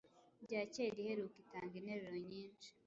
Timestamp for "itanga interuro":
1.43-2.17